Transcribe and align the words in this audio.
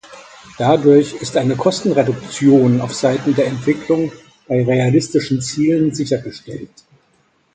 Dadurch 0.57 1.13
ist 1.13 1.37
eine 1.37 1.55
Kostenreduktion 1.55 2.81
auf 2.81 2.95
Seiten 2.95 3.35
der 3.35 3.45
Entwicklung 3.45 4.11
bei 4.47 4.63
realistischen 4.63 5.43
Zielen 5.43 5.93
sichergestellt. 5.93 6.71